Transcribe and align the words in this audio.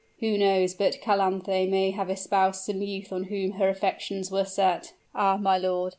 "Who 0.19 0.35
knows 0.35 0.73
but 0.73 0.99
Calanthe 0.99 1.69
may 1.69 1.91
have 1.91 2.09
espoused 2.09 2.65
some 2.65 2.81
youth 2.81 3.13
on 3.13 3.25
whom 3.25 3.51
her 3.51 3.69
affections 3.69 4.31
were 4.31 4.45
set" 4.45 4.93
"Ah! 5.13 5.37
my 5.37 5.59
lord!" 5.59 5.89